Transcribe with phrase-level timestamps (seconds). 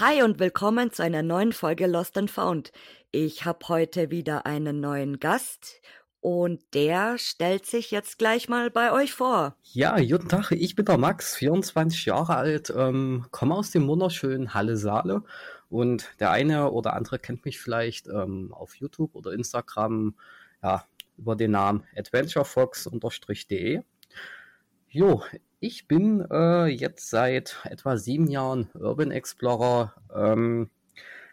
[0.00, 2.72] Hi und willkommen zu einer neuen Folge Lost and Found.
[3.10, 5.82] Ich habe heute wieder einen neuen Gast
[6.20, 9.56] und der stellt sich jetzt gleich mal bei euch vor.
[9.74, 14.54] Ja, guten Tag, ich bin der Max, 24 Jahre alt, ähm, komme aus dem wunderschönen
[14.54, 15.22] Halle Saale
[15.68, 20.14] und der eine oder andere kennt mich vielleicht ähm, auf YouTube oder Instagram
[20.62, 20.86] ja,
[21.18, 23.82] über den Namen adventurefox-de.
[24.88, 25.22] Jo,
[25.60, 30.70] ich bin äh, jetzt seit etwa sieben Jahren Urban Explorer, ähm,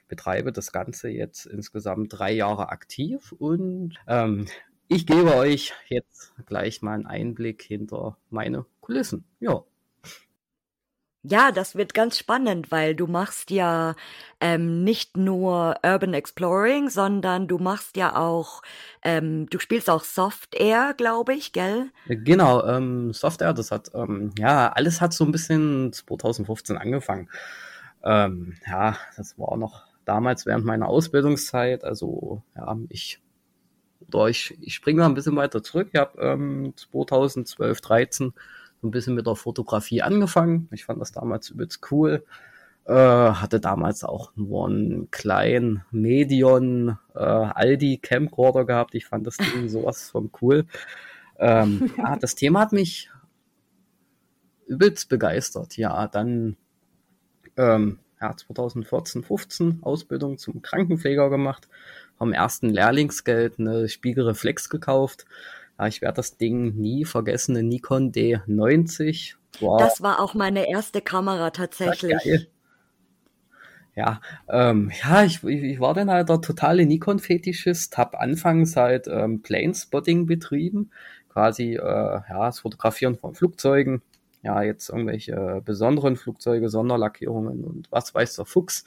[0.10, 4.48] betreibe das Ganze jetzt insgesamt drei Jahre aktiv und ähm,
[4.90, 9.26] ich gebe euch jetzt gleich mal einen Einblick hinter meine Kulissen.
[9.40, 9.64] Ja.
[11.24, 13.96] Ja, das wird ganz spannend, weil du machst ja
[14.40, 18.62] ähm, nicht nur Urban Exploring, sondern du machst ja auch,
[19.04, 21.90] ähm, du spielst auch Soft Air, glaube ich, gell?
[22.06, 27.30] Genau, ähm, Soft Air, das hat, ähm, ja, alles hat so ein bisschen 2015 angefangen.
[28.04, 33.20] Ähm, ja, das war noch damals während meiner Ausbildungszeit, also ja, ich
[34.30, 35.90] ich, ich springe mal ein bisschen weiter zurück.
[35.92, 38.34] Ich habe ähm, 2012, 13
[38.82, 40.70] so ein bisschen mit der Fotografie angefangen.
[40.72, 42.24] Ich fand das damals übelst cool.
[42.86, 48.96] Äh, hatte damals auch nur einen kleinen Medion äh, Aldi Camcorder gehabt.
[48.96, 50.66] Ich fand das Ding sowas von cool.
[51.38, 53.10] Ähm, ja, das Thema hat mich
[54.68, 55.76] übelst begeistert.
[55.76, 56.56] Ja, dann
[57.58, 61.68] ähm, ja, 2014, 15 Ausbildung zum Krankenpfleger gemacht,
[62.18, 65.26] vom ersten Lehrlingsgeld eine Spiegelreflex gekauft,
[65.80, 69.36] ja, ich werde das Ding nie vergessen, eine Nikon D90.
[69.60, 69.80] Wow.
[69.80, 72.50] Das war auch meine erste Kamera tatsächlich.
[73.96, 79.42] Ja, ähm, ja, ich, ich war dann halt der totale Nikon-Fetischist, habe anfangs halt ähm,
[79.42, 80.92] Planespotting betrieben,
[81.30, 84.04] quasi äh, ja, das Fotografieren von Flugzeugen,
[84.44, 88.86] ja, jetzt irgendwelche äh, besonderen Flugzeuge, Sonderlackierungen und was weiß der Fuchs.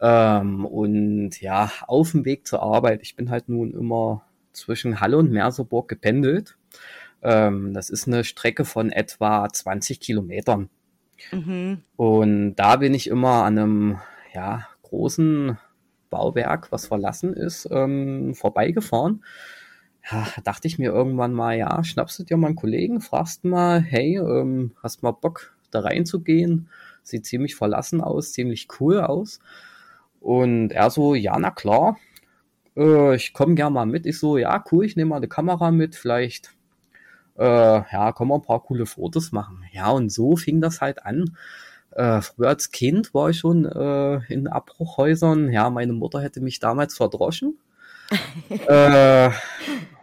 [0.00, 4.22] Ähm, und ja, auf dem Weg zur Arbeit, ich bin halt nun immer
[4.58, 6.56] zwischen Halle und Merseburg gependelt.
[7.22, 10.68] Ähm, das ist eine Strecke von etwa 20 Kilometern.
[11.32, 11.82] Mhm.
[11.96, 13.98] Und da bin ich immer an einem
[14.34, 15.58] ja, großen
[16.10, 19.24] Bauwerk, was verlassen ist, ähm, vorbeigefahren.
[20.10, 23.80] Ja, dachte ich mir irgendwann mal, ja, schnappst du dir mal einen Kollegen, fragst mal,
[23.80, 26.68] hey, ähm, hast mal Bock, da reinzugehen?
[27.02, 29.40] Sieht ziemlich verlassen aus, ziemlich cool aus.
[30.20, 31.98] Und er so, ja, na klar,
[32.78, 34.06] äh, ich komme gerne mal mit.
[34.06, 36.54] Ich so, ja, cool, ich nehme mal eine Kamera mit, vielleicht,
[37.36, 39.64] äh, ja, können wir ein paar coole Fotos machen.
[39.72, 41.36] Ja, und so fing das halt an.
[41.90, 45.50] Äh, früher als Kind war ich schon äh, in Abbruchhäusern.
[45.50, 47.58] Ja, meine Mutter hätte mich damals verdroschen.
[48.68, 49.30] äh,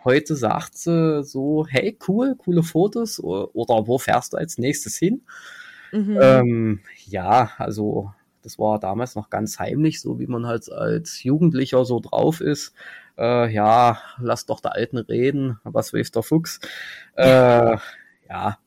[0.03, 5.23] heute sagt sie so, hey, cool, coole Fotos oder wo fährst du als nächstes hin?
[5.91, 6.19] Mhm.
[6.21, 8.11] Ähm, ja, also
[8.45, 12.73] das war damals noch ganz heimlich, so wie man halt als Jugendlicher so drauf ist.
[13.17, 16.59] Äh, ja, lass doch der Alten reden, was weiß der Fuchs.
[17.15, 17.77] Äh,
[18.29, 18.57] ja,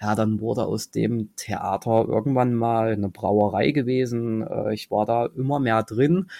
[0.00, 4.46] ja, dann wurde aus dem Theater irgendwann mal eine Brauerei gewesen.
[4.46, 6.30] Äh, ich war da immer mehr drin.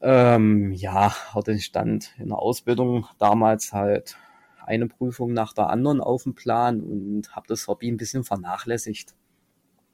[0.00, 4.16] Ähm, ja, hatte stand in der Ausbildung damals halt
[4.64, 9.14] eine Prüfung nach der anderen auf dem Plan und habe das Hobby ein bisschen vernachlässigt.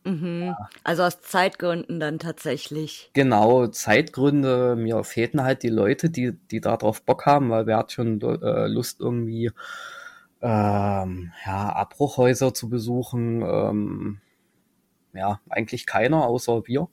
[0.05, 0.43] Mhm.
[0.47, 0.69] Ja.
[0.85, 3.11] Also aus Zeitgründen dann tatsächlich.
[3.13, 4.77] Genau, Zeitgründe.
[4.77, 8.21] Mir fehlten halt die Leute, die, die da drauf Bock haben, weil wer hat schon
[8.21, 9.51] äh, Lust irgendwie
[10.41, 13.43] ähm, ja, Abbruchhäuser zu besuchen.
[13.43, 14.21] Ähm,
[15.15, 16.89] ja, eigentlich keiner, außer wir.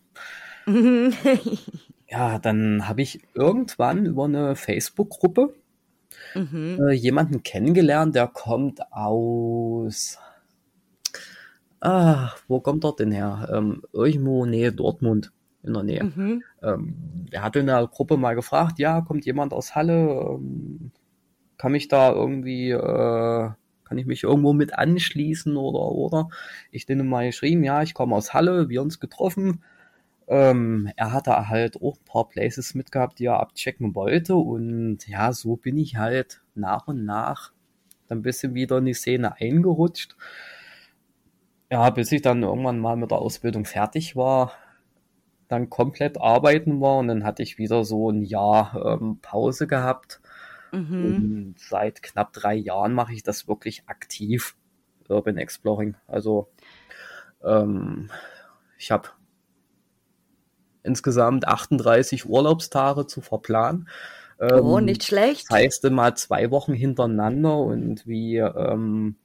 [2.07, 5.55] ja, dann habe ich irgendwann über eine Facebook-Gruppe
[6.35, 6.79] mhm.
[6.81, 10.19] äh, jemanden kennengelernt, der kommt aus
[11.81, 13.49] ah, wo kommt er denn her?
[13.53, 15.31] Ähm, irgendwo Nähe Dortmund
[15.63, 16.03] in der Nähe.
[16.03, 16.43] Mhm.
[16.61, 20.37] Ähm, er hatte in der Gruppe mal gefragt, ja, kommt jemand aus Halle?
[20.37, 20.91] Ähm,
[21.57, 23.49] kann mich da irgendwie, äh,
[23.83, 26.29] kann ich mich irgendwo mit anschließen oder, oder?
[26.71, 29.63] Ich bin mal geschrieben, ja, ich komme aus Halle, wir uns getroffen.
[30.27, 35.33] Ähm, er hatte halt auch ein paar Places mitgehabt, die er abchecken wollte und ja,
[35.33, 37.51] so bin ich halt nach und nach
[38.09, 40.15] ein bisschen wieder in die Szene eingerutscht.
[41.71, 44.53] Ja, bis ich dann irgendwann mal mit der Ausbildung fertig war,
[45.47, 50.21] dann komplett arbeiten war und dann hatte ich wieder so ein Jahr ähm, Pause gehabt.
[50.71, 51.03] Mhm.
[51.03, 54.55] Und seit knapp drei Jahren mache ich das wirklich aktiv,
[55.07, 55.95] Urban Exploring.
[56.07, 56.49] Also
[57.43, 58.09] ähm,
[58.77, 59.09] ich habe
[60.83, 63.89] insgesamt 38 Urlaubstage zu verplanen.
[64.39, 65.45] Ähm, oh, nicht schlecht.
[65.49, 69.15] Das heißt immer zwei Wochen hintereinander und wie ähm,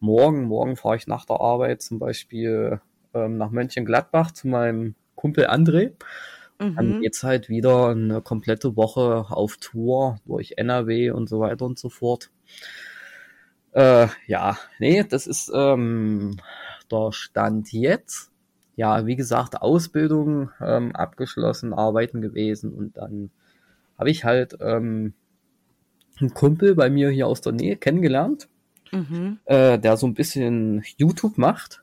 [0.00, 2.80] morgen, morgen fahre ich nach der Arbeit zum Beispiel
[3.14, 5.92] ähm, nach Mönchengladbach zu meinem Kumpel André.
[6.58, 6.76] Mhm.
[6.76, 11.78] Dann geht's halt wieder eine komplette Woche auf Tour durch NRW und so weiter und
[11.78, 12.30] so fort.
[13.72, 16.36] Äh, ja, nee, das ist ähm,
[16.90, 18.30] der Stand jetzt.
[18.76, 23.30] Ja, wie gesagt, Ausbildung ähm, abgeschlossen, arbeiten gewesen und dann
[23.98, 25.14] habe ich halt ähm,
[26.20, 28.48] einen Kumpel bei mir hier aus der Nähe kennengelernt,
[28.92, 29.38] Mhm.
[29.44, 31.82] äh, der so ein bisschen YouTube macht.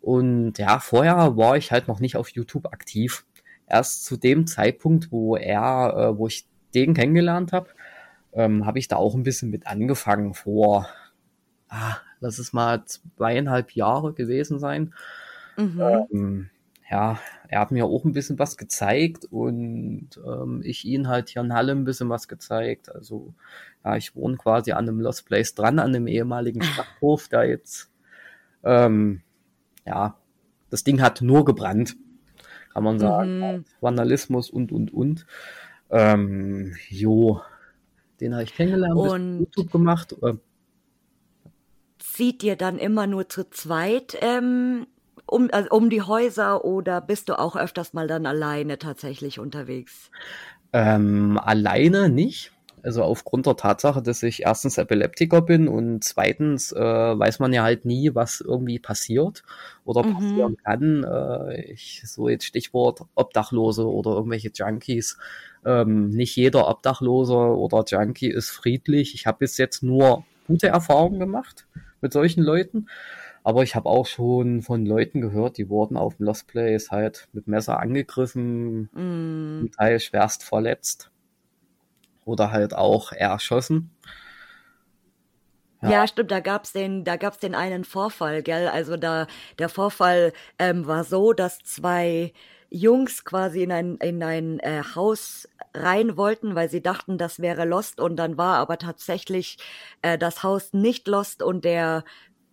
[0.00, 3.24] Und ja, vorher war ich halt noch nicht auf YouTube aktiv.
[3.66, 7.68] Erst zu dem Zeitpunkt, wo er, äh, wo ich den kennengelernt habe,
[8.32, 10.88] ähm, habe ich da auch ein bisschen mit angefangen vor,
[11.68, 14.94] ah, lass es mal zweieinhalb Jahre gewesen sein.
[15.56, 16.06] Mhm.
[16.12, 16.50] Ähm,
[16.90, 17.18] ja,
[17.48, 21.52] er hat mir auch ein bisschen was gezeigt und ähm, ich ihn halt hier in
[21.52, 22.94] Halle ein bisschen was gezeigt.
[22.94, 23.34] Also
[23.84, 27.90] ja, ich wohne quasi an einem Lost Place dran, an dem ehemaligen Schlachthof, da jetzt
[28.62, 29.22] ähm,
[29.86, 30.16] ja,
[30.70, 31.96] das Ding hat nur gebrannt,
[32.72, 33.38] kann man sagen.
[33.38, 33.64] Mhm.
[33.80, 35.26] Vandalismus und und und.
[35.88, 37.40] Ähm, jo,
[38.20, 40.16] den habe ich kennengelernt, Und YouTube gemacht.
[40.22, 40.40] Ähm,
[41.98, 44.86] zieht ihr dann immer nur zu zweit ähm,
[45.26, 50.10] um, also um die Häuser oder bist du auch öfters mal dann alleine tatsächlich unterwegs?
[50.72, 52.52] Ähm, alleine nicht.
[52.82, 57.64] Also aufgrund der Tatsache, dass ich erstens Epileptiker bin und zweitens äh, weiß man ja
[57.64, 59.42] halt nie, was irgendwie passiert
[59.84, 60.12] oder Mhm.
[60.14, 61.02] passieren kann.
[61.02, 65.18] Äh, ich, so jetzt Stichwort Obdachlose oder irgendwelche Junkies.
[65.64, 69.14] Ähm, nicht jeder Obdachlose oder Junkie ist friedlich.
[69.14, 71.66] Ich habe bis jetzt nur gute Erfahrungen gemacht
[72.00, 72.86] mit solchen Leuten.
[73.46, 77.28] Aber ich habe auch schon von Leuten gehört, die wurden auf dem Lost Place halt
[77.32, 81.12] mit Messer angegriffen, Mm, zum Teil schwerst verletzt
[82.24, 83.92] oder halt auch erschossen.
[85.80, 85.90] Ja.
[85.92, 88.66] Ja, stimmt, da gab's den, da gab's den einen Vorfall, gell?
[88.66, 89.28] Also da,
[89.60, 92.32] der Vorfall ähm, war so, dass zwei
[92.68, 97.64] Jungs quasi in ein, in ein äh, Haus rein wollten, weil sie dachten, das wäre
[97.64, 99.58] Lost und dann war aber tatsächlich
[100.02, 102.02] äh, das Haus nicht Lost und der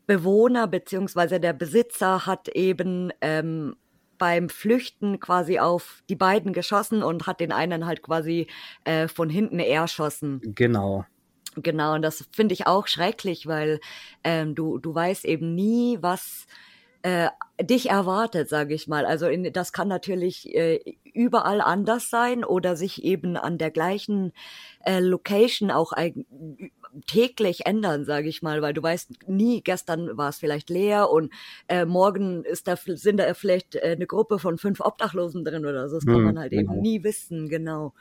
[0.05, 3.75] Bewohner beziehungsweise der Besitzer hat eben ähm,
[4.17, 8.47] beim Flüchten quasi auf die beiden geschossen und hat den einen halt quasi
[8.85, 10.41] äh, von hinten erschossen.
[10.43, 11.05] Genau.
[11.55, 13.79] Genau, und das finde ich auch schrecklich, weil
[14.23, 16.47] ähm, du, du weißt eben nie, was
[17.03, 17.29] äh,
[17.61, 19.05] dich erwartet, sage ich mal.
[19.05, 20.79] Also in, das kann natürlich äh,
[21.13, 24.31] überall anders sein oder sich eben an der gleichen
[24.85, 25.91] äh, Location auch
[27.07, 31.31] täglich ändern, sage ich mal, weil du weißt nie, gestern war es vielleicht leer und
[31.67, 35.89] äh, morgen ist da sind da vielleicht äh, eine Gruppe von fünf Obdachlosen drin oder
[35.89, 35.95] so.
[35.95, 37.93] Das kann Hm, man halt eben nie wissen, genau.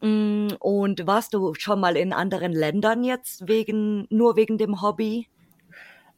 [0.00, 5.28] Mm, Und warst du schon mal in anderen Ländern jetzt wegen, nur wegen dem Hobby?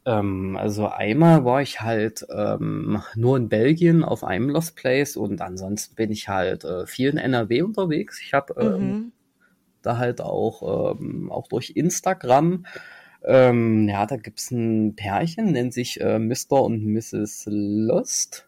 [0.05, 5.41] Ähm, also einmal war ich halt ähm, nur in Belgien auf einem Lost Place und
[5.41, 8.21] ansonsten bin ich halt äh, viel in NRW unterwegs.
[8.21, 9.11] Ich habe ähm, Mhm.
[9.87, 12.65] Da halt auch, ähm, auch durch Instagram,
[13.23, 16.61] ähm, ja, da gibt's ein Pärchen, nennt sich äh, Mr.
[16.63, 17.45] und Mrs.
[17.47, 18.47] Lost.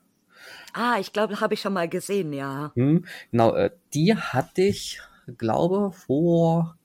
[0.73, 2.71] Ah, ich glaube, habe ich schon mal gesehen, ja.
[2.75, 5.01] Hm, genau, äh, die hatte ich,
[5.37, 6.77] glaube, vor,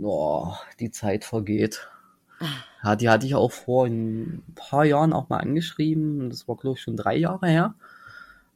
[0.00, 1.88] oh, die Zeit vergeht.
[2.84, 6.30] Ja, die hatte ich auch vor ein paar Jahren auch mal angeschrieben.
[6.30, 7.74] Das war, glaube ich, schon drei Jahre her.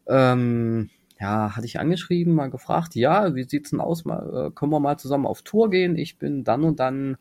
[0.06, 0.90] Ähm,
[1.22, 4.04] ja, hatte ich angeschrieben, mal gefragt, ja, wie sieht's denn aus?
[4.04, 5.96] Mal, äh, können wir mal zusammen auf Tour gehen?
[5.96, 7.16] Ich bin dann und dann,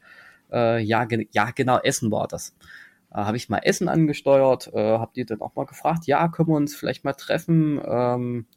[0.51, 2.55] äh, ja, ge ja, genau, Essen war das.
[3.11, 6.49] Äh, habe ich mal Essen angesteuert, äh, hab die dann auch mal gefragt, ja, können
[6.49, 8.47] wir uns vielleicht mal treffen, ähm,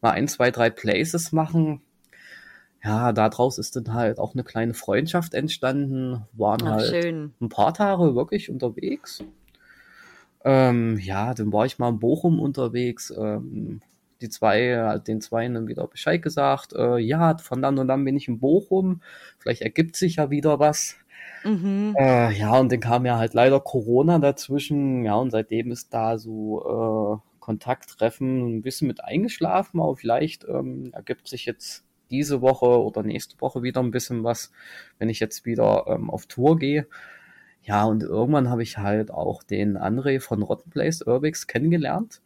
[0.00, 1.82] mal ein, zwei, drei Places machen.
[2.82, 7.34] Ja, daraus ist dann halt auch eine kleine Freundschaft entstanden, waren Ach, halt schön.
[7.42, 9.22] ein paar Tage wirklich unterwegs.
[10.46, 13.12] Ähm, ja, dann war ich mal in Bochum unterwegs.
[13.14, 13.82] Ähm,
[14.20, 16.72] die zwei, äh, den zwei dann wieder Bescheid gesagt.
[16.74, 19.02] Äh, ja, von dann und dann bin ich in Bochum.
[19.38, 20.96] Vielleicht ergibt sich ja wieder was.
[21.44, 21.94] Mhm.
[21.98, 25.04] Äh, ja, und dann kam ja halt leider Corona dazwischen.
[25.04, 29.80] Ja, und seitdem ist da so äh, Kontakttreffen ein bisschen mit eingeschlafen.
[29.80, 34.52] Aber vielleicht ähm, ergibt sich jetzt diese Woche oder nächste Woche wieder ein bisschen was,
[34.98, 36.86] wenn ich jetzt wieder ähm, auf Tour gehe.
[37.62, 42.20] Ja, und irgendwann habe ich halt auch den André von Rotten Place Urbix kennengelernt.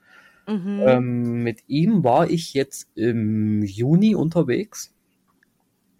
[0.48, 0.82] Mhm.
[0.86, 4.94] Ähm, mit ihm war ich jetzt im Juni unterwegs.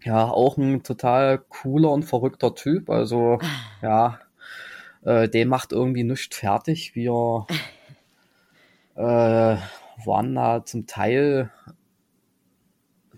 [0.03, 2.89] Ja, auch ein total cooler und verrückter Typ.
[2.89, 3.37] Also,
[3.83, 4.19] ja,
[5.03, 6.95] äh, den macht irgendwie nichts fertig.
[6.95, 7.45] Wir
[8.95, 9.57] äh,
[10.05, 11.51] waren da zum Teil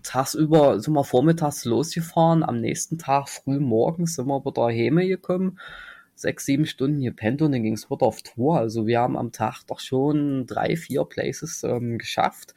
[0.02, 2.42] tagsüber, sind wir vormittags losgefahren.
[2.42, 5.58] Am nächsten Tag früh morgens sind wir wieder heime gekommen.
[6.14, 8.58] Sechs, sieben Stunden gepennt und dann ging es wieder auf Tour.
[8.58, 12.54] Also wir haben am Tag doch schon drei, vier Places ähm, geschafft.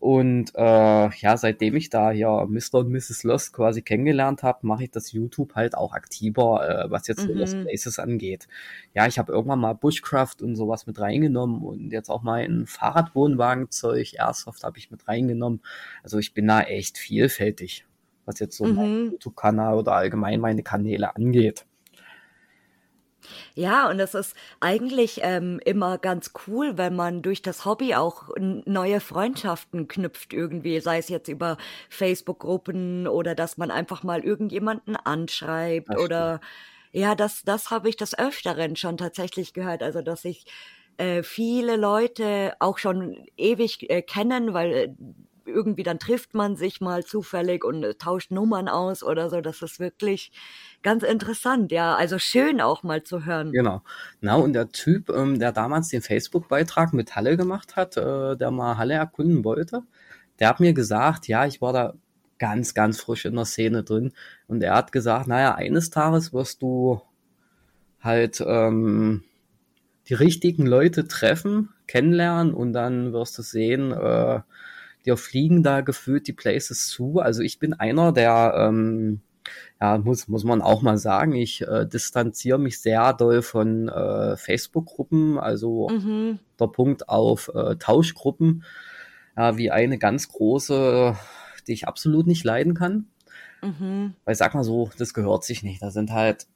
[0.00, 2.78] Und äh, ja, seitdem ich da hier Mr.
[2.78, 3.22] und Mrs.
[3.22, 7.34] Lost quasi kennengelernt habe, mache ich das YouTube halt auch aktiver, äh, was jetzt mhm.
[7.34, 8.48] Lost Places angeht.
[8.94, 12.66] Ja, ich habe irgendwann mal Bushcraft und sowas mit reingenommen und jetzt auch mal ein
[12.66, 15.60] Fahrradwohnwagenzeug, Airsoft habe ich mit reingenommen.
[16.02, 17.84] Also ich bin da echt vielfältig,
[18.24, 18.74] was jetzt so mhm.
[18.74, 21.66] mein YouTube-Kanal oder allgemein meine Kanäle angeht.
[23.54, 28.28] Ja, und das ist eigentlich ähm, immer ganz cool, wenn man durch das Hobby auch
[28.38, 31.56] neue Freundschaften knüpft irgendwie, sei es jetzt über
[31.88, 36.40] Facebook-Gruppen oder dass man einfach mal irgendjemanden anschreibt oder
[36.92, 40.44] ja, das, das habe ich des Öfteren schon tatsächlich gehört, also dass ich
[40.96, 44.88] äh, viele Leute auch schon ewig äh, kennen, weil äh,
[45.50, 49.40] irgendwie dann trifft man sich mal zufällig und äh, tauscht Nummern aus oder so.
[49.40, 50.32] Das ist wirklich
[50.82, 51.94] ganz interessant, ja.
[51.94, 53.52] Also schön auch mal zu hören.
[53.52, 53.82] Genau.
[54.20, 58.50] Na, und der Typ, ähm, der damals den Facebook-Beitrag mit Halle gemacht hat, äh, der
[58.50, 59.82] mal Halle erkunden wollte,
[60.38, 61.94] der hat mir gesagt, ja, ich war da
[62.38, 64.12] ganz, ganz frisch in der Szene drin.
[64.48, 67.02] Und er hat gesagt, naja, eines Tages wirst du
[68.00, 69.22] halt ähm,
[70.08, 74.40] die richtigen Leute treffen, kennenlernen und dann wirst du sehen, äh,
[75.06, 77.18] dir fliegen da gefühlt die Places zu.
[77.18, 79.20] Also ich bin einer, der, ähm,
[79.80, 84.36] ja, muss, muss man auch mal sagen, ich äh, distanziere mich sehr doll von äh,
[84.36, 86.38] Facebook-Gruppen, also mhm.
[86.58, 88.64] der Punkt auf äh, Tauschgruppen,
[89.36, 91.16] ja, wie eine ganz große,
[91.66, 93.06] die ich absolut nicht leiden kann.
[93.62, 94.14] Mhm.
[94.24, 95.82] Weil sag mal so, das gehört sich nicht.
[95.82, 96.46] Da sind halt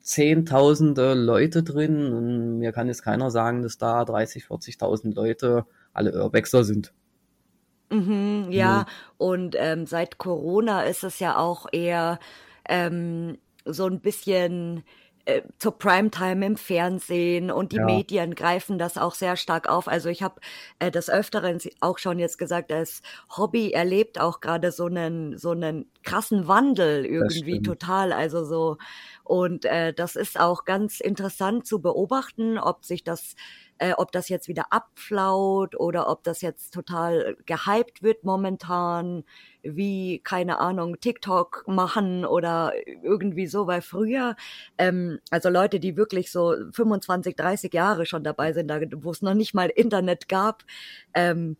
[0.00, 6.22] zehntausende Leute drin und mir kann jetzt keiner sagen, dass da 30, 40.000 Leute alle
[6.22, 6.92] Urbexer sind.
[7.94, 8.84] Mhm, ja, mhm.
[9.18, 12.18] und ähm, seit Corona ist es ja auch eher
[12.68, 14.84] ähm, so ein bisschen
[15.26, 17.84] äh, zur Primetime im Fernsehen und die ja.
[17.84, 19.88] Medien greifen das auch sehr stark auf.
[19.88, 20.40] Also ich habe
[20.80, 23.00] äh, des Öfteren auch schon jetzt gesagt, das
[23.34, 28.12] Hobby erlebt auch gerade so einen so einen krassen Wandel irgendwie total.
[28.12, 28.76] Also so
[29.22, 33.34] und äh, das ist auch ganz interessant zu beobachten, ob sich das
[33.78, 39.24] äh, ob das jetzt wieder abflaut oder ob das jetzt total gehypt wird momentan,
[39.62, 44.36] wie, keine Ahnung, TikTok machen oder irgendwie so, weil früher,
[44.78, 49.22] ähm, also Leute, die wirklich so 25, 30 Jahre schon dabei sind, da, wo es
[49.22, 50.64] noch nicht mal Internet gab,
[51.14, 51.56] ähm,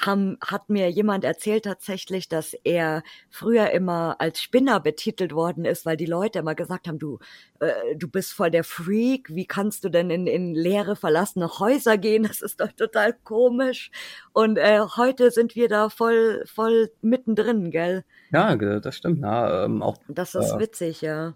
[0.00, 5.86] haben, hat mir jemand erzählt tatsächlich, dass er früher immer als Spinner betitelt worden ist,
[5.86, 7.18] weil die Leute immer gesagt haben, du,
[7.60, 11.98] äh, du bist voll der Freak, wie kannst du denn in, in leere, verlassene Häuser
[11.98, 12.24] gehen?
[12.24, 13.90] Das ist doch total komisch.
[14.32, 18.04] Und äh, heute sind wir da voll, voll mittendrin, gell?
[18.32, 19.20] Ja, das stimmt.
[19.20, 21.34] Ja, ähm, auch, das ist äh, witzig, ja.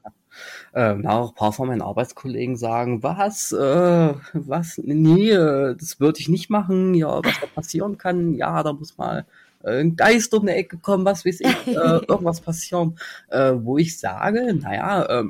[0.72, 6.00] Äh, na, auch ein paar von meinen Arbeitskollegen sagen, was, äh, was, nee, äh, das
[6.00, 9.26] würde ich nicht machen, ja, was da passieren kann, ja, da muss mal
[9.62, 11.72] äh, ein Geist um eine Ecke kommen, was weiß ich, äh,
[12.08, 15.24] irgendwas passieren, äh, wo ich sage, naja, äh,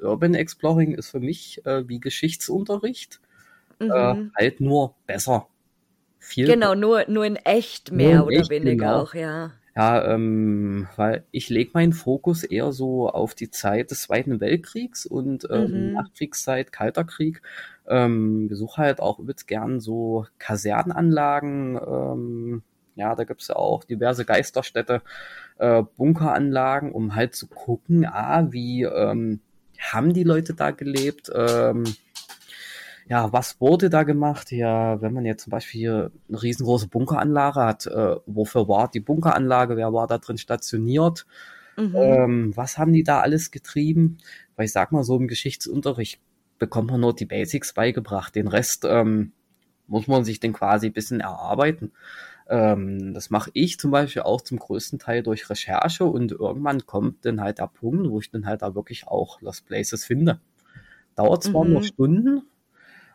[0.00, 3.20] Urban Exploring ist für mich äh, wie Geschichtsunterricht,
[3.78, 3.90] mhm.
[3.90, 5.48] äh, halt nur besser.
[6.18, 9.02] Viel genau, nur, nur in echt mehr in oder echt, weniger genau.
[9.02, 9.52] auch, ja.
[9.76, 15.04] Ja, ähm, weil ich lege meinen Fokus eher so auf die Zeit des Zweiten Weltkriegs
[15.04, 15.92] und ähm, mhm.
[15.92, 17.42] Nachkriegszeit, Kalter Krieg.
[17.86, 21.76] Ähm, besuche halt auch übelst gern so Kasernenanlagen.
[21.76, 22.62] Ähm,
[22.94, 25.02] ja, da gibt's ja auch diverse Geisterstädte,
[25.58, 29.40] äh, Bunkeranlagen, um halt zu gucken, ah, wie ähm,
[29.80, 31.30] haben die Leute da gelebt?
[31.34, 31.84] Ähm,
[33.08, 34.50] ja, was wurde da gemacht?
[34.50, 39.00] Ja, wenn man jetzt zum Beispiel hier eine riesengroße Bunkeranlage hat, äh, wofür war die
[39.00, 39.76] Bunkeranlage?
[39.76, 41.26] Wer war da drin stationiert?
[41.76, 41.94] Mhm.
[41.94, 44.18] Ähm, was haben die da alles getrieben?
[44.56, 46.20] Weil ich sag mal, so im Geschichtsunterricht
[46.58, 48.34] bekommt man nur die Basics beigebracht.
[48.34, 49.32] Den Rest ähm,
[49.86, 51.92] muss man sich dann quasi ein bisschen erarbeiten.
[52.48, 57.24] Ähm, das mache ich zum Beispiel auch zum größten Teil durch Recherche und irgendwann kommt
[57.24, 60.40] dann halt der Punkt, wo ich dann halt da wirklich auch Lost Places finde.
[61.16, 61.72] Dauert zwar mhm.
[61.72, 62.42] nur Stunden,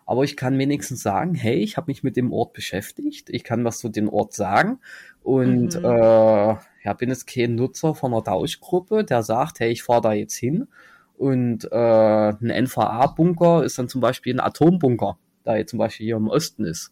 [0.05, 3.63] aber ich kann wenigstens sagen, hey, ich habe mich mit dem Ort beschäftigt, ich kann
[3.63, 4.79] was zu dem Ort sagen
[5.23, 5.85] und mhm.
[5.85, 10.13] äh, ja, bin jetzt kein Nutzer von einer Tauschgruppe, der sagt, hey, ich fahre da
[10.13, 10.67] jetzt hin
[11.15, 16.17] und äh, ein NVA-Bunker ist dann zum Beispiel ein Atombunker, da jetzt zum Beispiel hier
[16.17, 16.91] im Osten ist,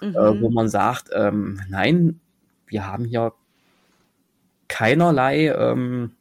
[0.00, 0.16] mhm.
[0.16, 2.20] äh, wo man sagt, ähm, nein,
[2.66, 3.32] wir haben hier
[4.68, 6.12] keinerlei ähm,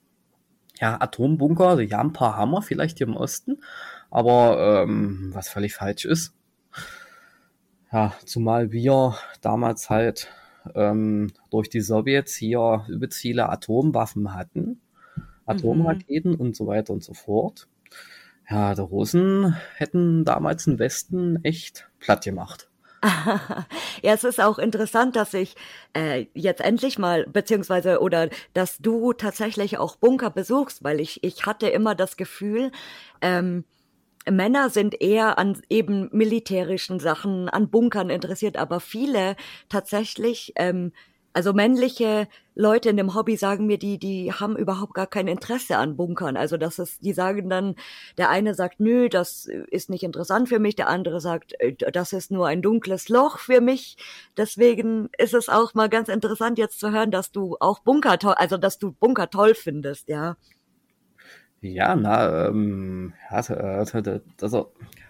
[0.79, 3.61] ja, Atombunker, also ja, ein paar Hammer vielleicht hier im Osten,
[4.09, 6.33] aber ähm, was völlig falsch ist.
[7.91, 10.29] Ja, zumal wir damals halt
[10.75, 14.79] ähm, durch die Sowjets hier übelst viele Atomwaffen hatten,
[15.45, 16.39] Atomraketen mhm.
[16.39, 17.67] und so weiter und so fort.
[18.49, 22.68] Ja, die Russen hätten damals den Westen echt platt gemacht.
[24.01, 25.55] ja, es ist auch interessant, dass ich
[25.93, 31.45] äh, jetzt endlich mal, beziehungsweise, oder dass du tatsächlich auch Bunker besuchst, weil ich, ich
[31.45, 32.71] hatte immer das Gefühl,
[33.21, 33.63] ähm,
[34.29, 39.35] Männer sind eher an eben militärischen Sachen, an Bunkern interessiert, aber viele
[39.69, 40.91] tatsächlich ähm,
[41.33, 45.77] also männliche Leute in dem Hobby sagen mir, die, die haben überhaupt gar kein Interesse
[45.77, 46.35] an Bunkern.
[46.35, 47.75] Also das ist, die sagen dann,
[48.17, 52.13] der eine sagt, nö, das ist nicht interessant für mich, der andere sagt, äh, das
[52.13, 53.97] ist nur ein dunkles Loch für mich.
[54.37, 58.35] Deswegen ist es auch mal ganz interessant jetzt zu hören, dass du auch Bunker toll,
[58.37, 60.35] also dass du Bunker toll findest, ja.
[61.61, 63.53] Ja, na, ähm, ja, also,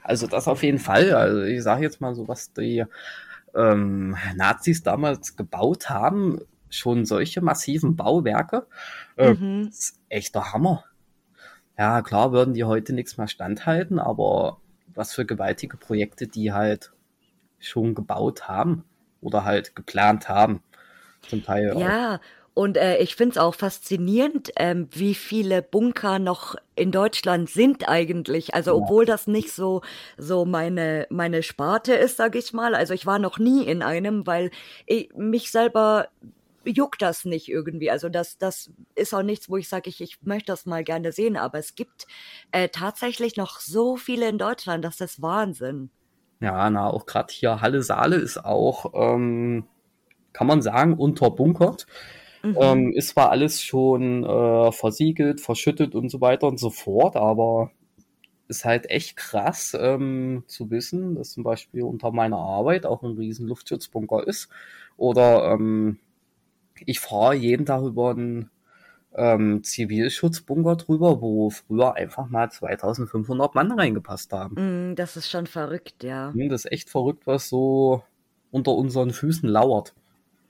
[0.04, 1.14] also das auf jeden Fall.
[1.14, 2.86] Also ich sage jetzt mal so, was die
[3.56, 6.40] ähm, Nazis damals gebaut haben,
[6.70, 8.68] schon solche massiven Bauwerke,
[9.18, 9.68] äh, mhm.
[9.70, 10.86] ist echter Hammer.
[11.78, 14.60] Ja, klar würden die heute nichts mehr standhalten, aber
[14.94, 16.92] was für gewaltige Projekte die halt
[17.60, 18.84] schon gebaut haben
[19.22, 20.62] oder halt geplant haben.
[21.28, 22.20] Zum Teil ja, auch.
[22.54, 27.88] Und äh, ich finde es auch faszinierend, ähm, wie viele Bunker noch in Deutschland sind
[27.88, 28.54] eigentlich.
[28.54, 29.82] Also obwohl das nicht so
[30.18, 32.76] so meine meine Sparte ist, sage ich mal.
[32.76, 34.52] Also ich war noch nie in einem, weil
[34.86, 36.10] ich, mich selber
[36.66, 37.92] juckt das nicht irgendwie.
[37.92, 41.12] Also das, das ist auch nichts, wo ich sage, ich, ich möchte das mal gerne
[41.12, 41.38] sehen.
[41.38, 42.08] Aber es gibt
[42.52, 45.90] äh, tatsächlich noch so viele in Deutschland, das ist Wahnsinn.
[46.42, 49.66] Ja, na, auch gerade hier Halle Saale ist auch, ähm,
[50.32, 51.86] kann man sagen, unterbunkert.
[52.44, 52.58] Mhm.
[52.60, 57.72] Ähm, ist zwar alles schon äh, versiegelt, verschüttet und so weiter und so fort, aber
[58.48, 63.16] ist halt echt krass ähm, zu wissen, dass zum Beispiel unter meiner Arbeit auch ein
[63.16, 64.50] riesen Luftschutzbunker ist.
[64.98, 66.00] Oder ähm,
[66.86, 68.50] ich fahre jeden Tag über einen
[69.14, 74.92] ähm, Zivilschutzbunker drüber, wo früher einfach mal 2500 Mann reingepasst haben.
[74.92, 76.34] Mm, das ist schon verrückt, ja.
[76.34, 78.04] Hm, das ist echt verrückt, was so
[78.52, 79.94] unter unseren Füßen lauert.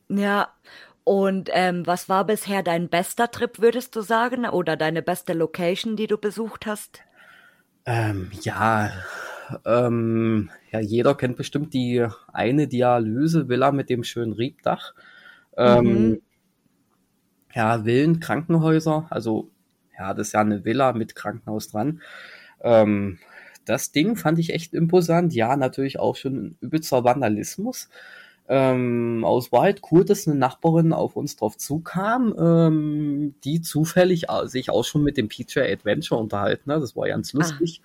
[0.09, 0.53] Ja,
[1.03, 4.45] und ähm, was war bisher dein bester Trip, würdest du sagen?
[4.45, 7.01] Oder deine beste Location, die du besucht hast?
[7.85, 8.91] Ähm, ja,
[9.65, 14.93] ähm, ja, jeder kennt bestimmt die eine Dialyse-Villa mit dem schönen Riebdach.
[15.57, 16.21] Ähm, mhm.
[17.53, 19.49] Ja, Villen, Krankenhäuser, also
[19.97, 22.01] ja, das ist ja eine Villa mit Krankenhaus dran.
[22.61, 23.19] Ähm,
[23.65, 25.33] das Ding fand ich echt imposant.
[25.33, 27.89] Ja, natürlich auch schon ein übelster Vandalismus
[28.51, 34.71] ähm, aus Wahrheit cool, dass eine Nachbarin auf uns drauf zukam, ähm, die zufällig sich
[34.71, 36.71] auch schon mit dem PJ Adventure unterhalten.
[36.71, 36.79] Ne?
[36.79, 37.81] Das war ganz ah, lustig.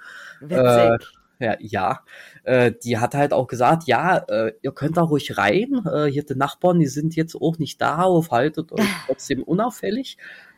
[0.51, 0.99] Ah, äh,
[1.39, 2.01] ja, ja.
[2.45, 5.83] Äh, die hat halt auch gesagt, ja, äh, ihr könnt da ruhig rein.
[5.87, 10.17] Äh, hier die Nachbarn, die sind jetzt auch nicht da, aufhaltet euch trotzdem unauffällig.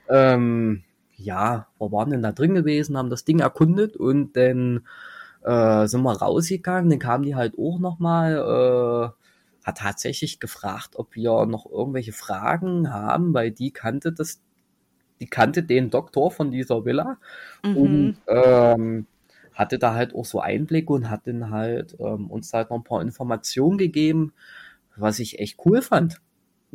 [0.09, 0.85] Ähm,
[1.17, 4.87] ja, wir waren denn da drin gewesen, haben das Ding erkundet und dann
[5.43, 6.91] äh, sind wir rausgegangen.
[6.91, 9.26] Dann kamen die halt auch nochmal äh,
[9.67, 14.41] hat tatsächlich gefragt, ob wir noch irgendwelche Fragen haben, weil die kannte das,
[15.19, 17.19] die kannte den Doktor von dieser Villa
[17.65, 17.77] mhm.
[17.77, 19.07] und ähm,
[19.53, 22.85] hatte da halt auch so Einblicke und hat dann halt ähm, uns halt noch ein
[22.85, 24.33] paar Informationen gegeben,
[24.95, 26.21] was ich echt cool fand.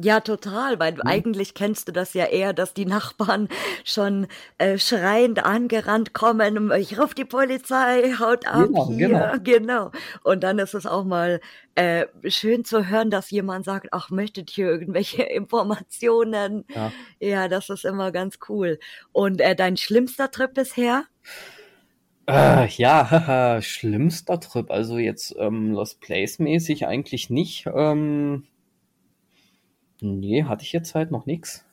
[0.03, 1.01] Ja, total, weil mhm.
[1.05, 3.49] eigentlich kennst du das ja eher, dass die Nachbarn
[3.83, 9.39] schon äh, schreiend angerannt kommen, ich rufe die Polizei, haut ab genau, hier, genau.
[9.43, 9.91] genau.
[10.23, 11.39] Und dann ist es auch mal
[11.75, 16.65] äh, schön zu hören, dass jemand sagt, ach, möchtet ihr irgendwelche Informationen?
[16.73, 18.79] Ja, ja das ist immer ganz cool.
[19.11, 21.05] Und äh, dein schlimmster Trip bisher?
[22.27, 27.67] Äh, ja, schlimmster Trip, also jetzt ähm, Lost Place mäßig eigentlich nicht.
[27.73, 28.45] Ähm,
[30.01, 31.63] Nee, hatte ich jetzt halt noch nichts.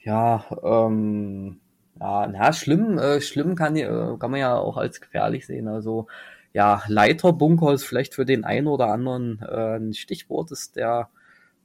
[0.00, 1.60] Ja, ähm,
[2.00, 5.68] ja, na, schlimm, äh, schlimm kann, äh, kann man ja auch als gefährlich sehen.
[5.68, 6.06] Also,
[6.52, 11.08] ja, Leiterbunker ist vielleicht für den einen oder anderen äh, ein Stichwort, ist der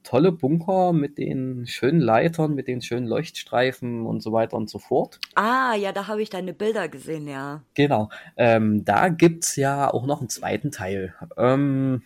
[0.02, 4.78] tolle Bunker mit den schönen Leitern, mit den schönen Leuchtstreifen und so weiter und so
[4.78, 5.20] fort.
[5.34, 7.62] Ah, ja, da habe ich deine Bilder gesehen, ja.
[7.74, 8.08] Genau.
[8.36, 11.14] Ähm, da gibt's ja auch noch einen zweiten Teil.
[11.36, 12.02] Ähm,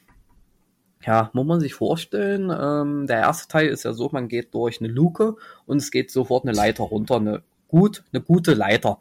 [1.07, 4.81] ja, muss man sich vorstellen, ähm, der erste Teil ist ja so, man geht durch
[4.81, 5.37] eine Luke
[5.67, 8.99] und es geht sofort eine Leiter runter, eine gut, eine gute Leiter.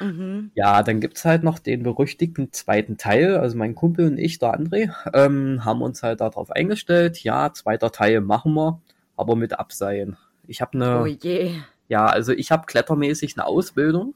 [0.00, 0.50] Mhm.
[0.54, 3.36] Ja, dann gibt's halt noch den berüchtigten zweiten Teil.
[3.36, 7.92] Also mein Kumpel und ich, der André, ähm, haben uns halt darauf eingestellt, ja, zweiter
[7.92, 8.80] Teil machen wir,
[9.16, 10.16] aber mit Abseilen.
[10.46, 11.52] Ich habe eine, oh je.
[11.88, 14.14] ja, also ich habe klettermäßig eine Ausbildung.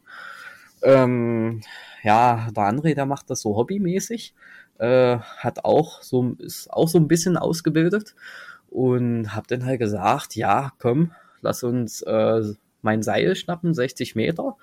[0.82, 1.60] Ähm,
[2.02, 4.34] ja, der André, der macht das so hobbymäßig
[4.78, 8.14] äh, hat auch so, ist auch so ein bisschen ausgebildet
[8.68, 12.42] und habe dann halt gesagt, ja, komm, lass uns äh,
[12.82, 14.56] mein Seil schnappen, 60 Meter.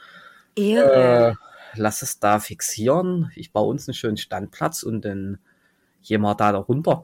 [0.55, 1.37] Ehre.
[1.75, 3.31] lass es da fixieren.
[3.35, 5.39] Ich baue uns einen schönen Standplatz und dann
[6.01, 7.03] wir da runter.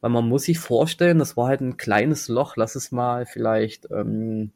[0.00, 3.90] Weil man muss sich vorstellen, das war halt ein kleines Loch, lass es mal vielleicht
[3.90, 4.52] ähm,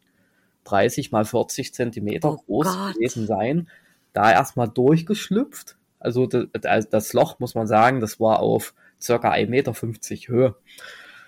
[0.65, 2.95] 30 mal 40 Zentimeter Oh groß Gott.
[2.95, 3.69] gewesen sein.
[4.13, 5.77] Da erstmal durchgeschlüpft.
[6.01, 9.73] Also das, das Loch, muss man sagen, das war auf circa 1,50 Meter
[10.33, 10.55] Höhe.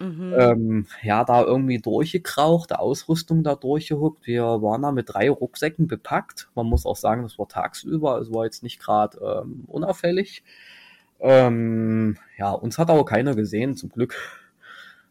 [0.01, 0.35] Mhm.
[0.37, 4.27] Ähm, ja, da irgendwie durchgekraucht, Ausrüstung da durchgehuckt.
[4.27, 6.49] Wir waren da mit drei Rucksäcken bepackt.
[6.57, 10.43] Man muss auch sagen, das war tagsüber, es war jetzt nicht gerade ähm, unauffällig.
[11.21, 14.17] Ähm, ja, uns hat aber keiner gesehen, zum Glück.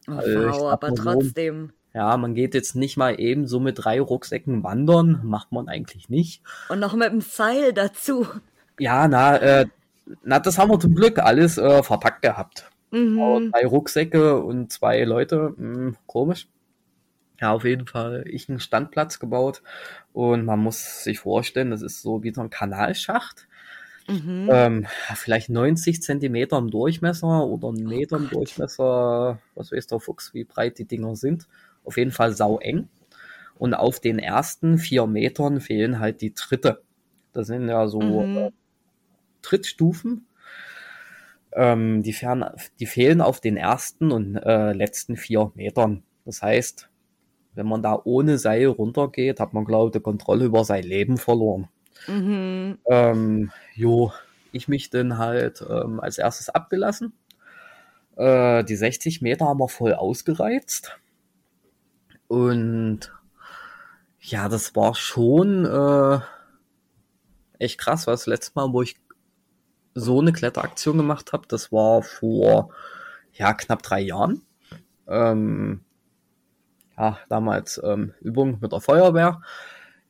[0.09, 1.71] oh, ich wow, aber so, trotzdem.
[1.93, 6.09] Ja, man geht jetzt nicht mal eben so mit drei Rucksäcken wandern, macht man eigentlich
[6.09, 6.41] nicht.
[6.67, 8.27] Und noch mit dem Seil dazu.
[8.81, 9.67] Ja, na, äh,
[10.23, 12.67] na, das haben wir zum Glück alles äh, verpackt gehabt.
[12.89, 13.51] Mhm.
[13.53, 16.47] drei Rucksäcke und zwei Leute, mh, komisch.
[17.39, 19.61] Ja, auf jeden Fall ich einen Standplatz gebaut
[20.13, 23.47] und man muss sich vorstellen, das ist so wie so ein Kanalschacht.
[24.07, 24.49] Mhm.
[24.51, 28.29] Ähm, vielleicht 90 Zentimeter im Durchmesser oder einen Meter im.
[28.29, 29.39] Durchmesser.
[29.53, 31.47] Was weiß der Fuchs, wie breit die Dinger sind.
[31.85, 32.89] Auf jeden Fall sau eng.
[33.59, 36.81] Und auf den ersten vier Metern fehlen halt die Tritte.
[37.31, 38.51] Das sind ja so Mhm.
[39.41, 40.27] Trittstufen.
[41.53, 42.45] Ähm, die, fern,
[42.79, 46.03] die fehlen auf den ersten und äh, letzten vier Metern.
[46.23, 46.89] Das heißt,
[47.55, 51.17] wenn man da ohne Seil runtergeht, hat man, glaube ich, die Kontrolle über sein Leben
[51.17, 51.67] verloren.
[52.07, 52.77] Mhm.
[52.85, 54.13] Ähm, jo,
[54.51, 57.13] ich mich dann halt ähm, als erstes abgelassen.
[58.15, 60.97] Äh, die 60 Meter haben wir voll ausgereizt.
[62.27, 63.11] Und
[64.19, 66.19] ja, das war schon äh,
[67.59, 68.95] echt krass, weil das letzte Mal, wo ich
[69.93, 72.69] so eine Kletteraktion gemacht habe, das war vor
[73.33, 74.41] ja, knapp drei Jahren.
[75.07, 75.81] Ähm,
[76.97, 79.41] ja, damals ähm, Übung mit der Feuerwehr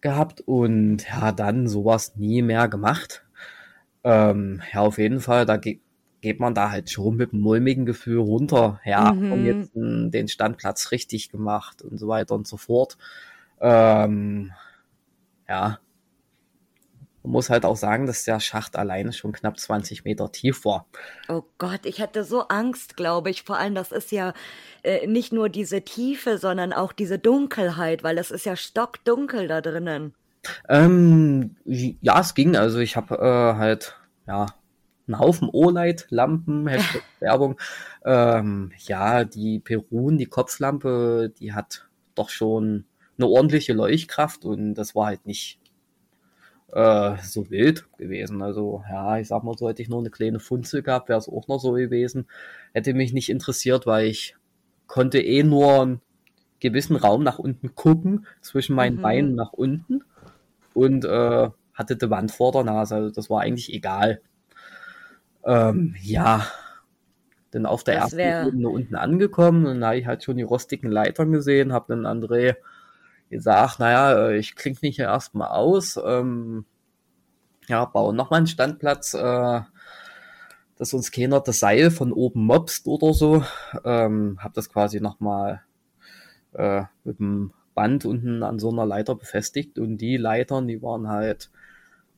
[0.02, 3.24] gehabt und ja, dann sowas nie mehr gemacht.
[4.04, 5.80] Ähm, ja, auf jeden Fall, da ge
[6.22, 8.80] geht man da halt schon mit einem mulmigen Gefühl runter.
[8.86, 9.46] Ja, und Mhm.
[9.46, 12.98] jetzt mh, den Standplatz richtig gemacht und so weiter und so fort.
[13.60, 14.52] Ähm,
[15.48, 15.80] ja,
[17.24, 20.88] man muss halt auch sagen, dass der Schacht alleine schon knapp 20 Meter tief war.
[21.30, 23.44] Oh Gott, ich hätte so Angst, glaube ich.
[23.44, 24.34] Vor allem, das ist ja
[24.84, 29.62] äh, nicht nur diese Tiefe, sondern auch diese Dunkelheit, weil es ist ja stockdunkel da
[29.62, 30.14] drinnen.
[30.68, 32.56] Ähm, ja, es ging.
[32.56, 34.48] Also ich habe äh, halt ja
[35.08, 37.60] einen Haufen O-Light-Lampen, Hashtag Werbung.
[38.04, 42.86] Ähm, ja, die Perun, die Kopflampe, die hat doch schon
[43.18, 45.61] eine ordentliche Leuchtkraft und das war halt nicht
[46.74, 48.42] äh, so wild gewesen.
[48.42, 51.30] Also ja, ich sag mal, so hätte ich nur eine kleine Funzel gehabt, wäre es
[51.30, 52.28] auch noch so gewesen.
[52.74, 54.36] Hätte mich nicht interessiert, weil ich
[54.88, 56.02] konnte eh nur einen
[56.60, 59.02] gewissen Raum nach unten gucken, zwischen meinen Mhm.
[59.02, 60.04] Beinen nach unten
[60.74, 62.96] und äh, hatte die Wand vor der Nase.
[62.96, 64.22] Also das war eigentlich egal.
[65.44, 66.46] Ähm, ja,
[67.52, 70.38] dann auf der Das ersten wär- Ebene unten angekommen und da habe ich halt schon
[70.38, 72.56] die rostigen Leitern gesehen, habe dann André
[73.32, 76.66] gesagt, naja, äh, ich klinge mich hier erstmal aus, ähm,
[77.68, 79.62] ja, baue nochmal einen Standplatz, äh,
[80.78, 83.44] dass uns keiner das Seil von oben mobst oder so.
[83.84, 85.62] Ähm, habe das quasi nochmal
[86.54, 91.08] äh, mit dem Band unten an so einer Leiter befestigt und die Leitern, die waren
[91.08, 91.50] halt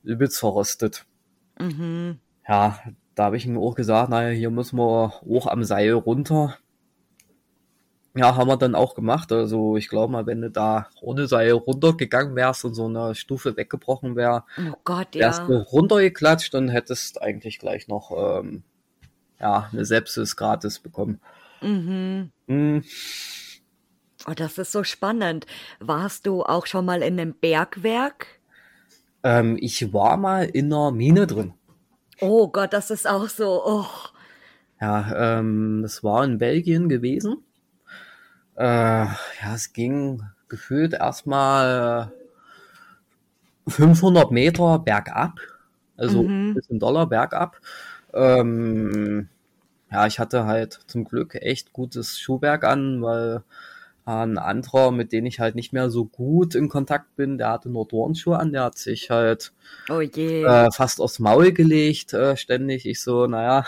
[0.02, 1.06] übelst verrostet.
[1.58, 2.18] Mhm.
[2.46, 2.78] Ja,
[3.14, 6.56] da habe ich ihm auch gesagt, naja, hier müssen wir hoch am Seil runter.
[8.16, 9.32] Ja, haben wir dann auch gemacht.
[9.32, 13.56] Also ich glaube mal, wenn du da ohne Seil runtergegangen wärst und so eine Stufe
[13.56, 15.46] weggebrochen wäre, Oh Gott, wärst ja.
[15.48, 18.62] du runtergeklatscht und hättest eigentlich gleich noch ähm,
[19.40, 21.20] ja, eine Sepsis gratis bekommen.
[21.60, 22.30] Mhm.
[22.46, 22.84] Hm,
[24.26, 25.46] Oh, das ist so spannend.
[25.80, 28.40] Warst du auch schon mal in einem Bergwerk?
[29.24, 31.54] ähm, ich war mal in einer Mine drin.
[32.20, 33.62] Oh Gott, das ist auch so.
[33.64, 33.86] Oh.
[34.80, 37.43] Ja, ähm, es war in Belgien gewesen.
[38.56, 42.12] Äh, ja, es ging gefühlt erstmal
[43.66, 45.40] 500 Meter bergab,
[45.96, 46.50] also Mhm.
[46.50, 47.60] ein bisschen Dollar bergab.
[48.12, 49.28] Ähm,
[49.90, 53.42] ja, ich hatte halt zum Glück echt gutes Schuhwerk an, weil
[54.06, 57.70] ein anderer, mit dem ich halt nicht mehr so gut in Kontakt bin, der hatte
[57.70, 59.52] nur Turnschuhe an, der hat sich halt
[59.90, 60.44] Oh je.
[60.44, 62.86] äh, fast aufs Maul gelegt, äh, ständig.
[62.86, 63.66] Ich so, naja,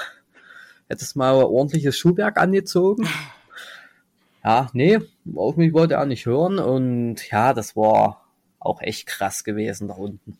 [0.88, 3.08] hättest mal ordentliches Schuhwerk angezogen.
[4.46, 5.00] Ja, nee,
[5.34, 8.28] auf mich wollte er nicht hören und ja, das war
[8.60, 10.38] auch echt krass gewesen da unten.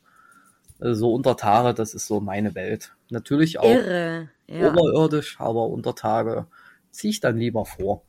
[0.79, 2.95] Also so unter Tage, das ist so meine Welt.
[3.11, 4.29] Natürlich auch Irre.
[4.47, 4.71] Ja.
[4.71, 6.47] oberirdisch, aber unter Tage
[6.93, 8.05] ziehe ich dann lieber vor.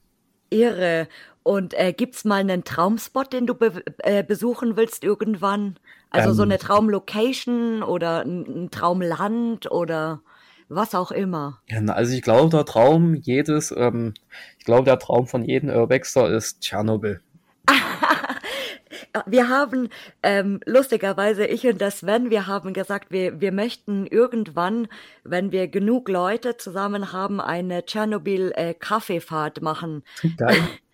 [0.52, 1.08] Irre.
[1.42, 5.80] Und äh, gibt's mal einen Traumspot, den du be äh, besuchen willst irgendwann?
[6.12, 10.22] Also so Ähm, eine Traumlocation oder ein, ein Traumland oder
[10.70, 11.62] was auch immer.
[11.70, 14.14] na, also ich glaube, der Traum jedes, ähm,
[14.60, 17.22] ich glaube, der Traum von jedem Urbexer ist Tschernobyl.
[19.26, 19.90] Wir haben,
[20.22, 24.88] ähm, lustigerweise, ich und der Sven, wir haben gesagt, wir, wir möchten irgendwann,
[25.24, 30.04] wenn wir genug Leute zusammen haben, eine Tschernobyl-Kaffeefahrt machen.
[30.38, 30.60] Geil.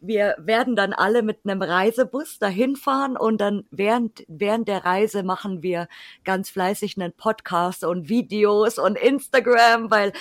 [0.00, 5.22] Wir werden dann alle mit einem Reisebus dahin fahren und dann während, während der Reise
[5.22, 5.88] machen wir
[6.24, 10.12] ganz fleißig einen Podcast und Videos und Instagram, weil